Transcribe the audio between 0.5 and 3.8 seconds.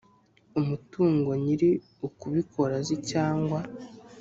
umutungo nyiri ukubikora azi cyangwa